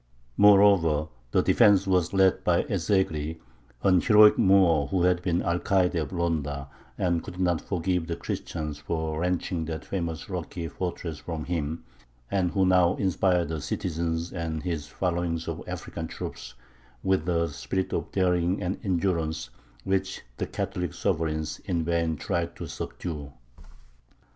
Moreover, 0.35 1.09
the 1.29 1.43
defence 1.43 1.85
was 1.85 2.11
led 2.11 2.43
by 2.43 2.63
Ez 2.63 2.89
Zegry, 2.89 3.37
an 3.83 4.01
heroic 4.01 4.35
Moor, 4.35 4.87
who 4.87 5.03
had 5.03 5.21
been 5.21 5.43
Alcayde 5.43 5.95
of 5.97 6.11
Ronda 6.11 6.69
and 6.97 7.23
could 7.23 7.39
not 7.39 7.61
forgive 7.61 8.07
the 8.07 8.15
Christians 8.15 8.79
for 8.79 9.19
wrenching 9.19 9.65
that 9.65 9.85
famous 9.85 10.27
rocky 10.27 10.67
fortress 10.67 11.19
from 11.19 11.45
him, 11.45 11.83
and 12.31 12.49
who 12.49 12.65
now 12.65 12.95
inspired 12.95 13.49
the 13.49 13.61
citizens 13.61 14.33
and 14.33 14.63
his 14.63 14.87
following 14.87 15.39
of 15.45 15.61
African 15.67 16.07
troops 16.07 16.55
with 17.03 17.29
a 17.29 17.47
spirit 17.49 17.93
of 17.93 18.11
daring 18.11 18.59
and 18.59 18.79
endurance 18.83 19.51
which 19.83 20.23
the 20.37 20.47
Catholic 20.47 20.95
sovereigns 20.95 21.59
in 21.65 21.83
vain 21.85 22.15
tried 22.17 22.55
to 22.55 22.65
subdue. 22.65 23.33